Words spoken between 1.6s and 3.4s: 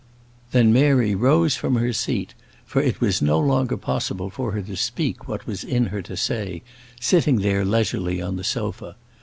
her seat, for it was no